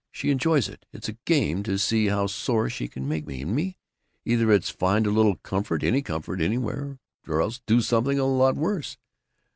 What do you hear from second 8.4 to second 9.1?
worse.